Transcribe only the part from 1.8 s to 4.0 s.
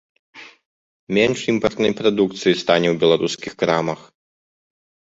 прадукцыі стане ў беларускіх крамах.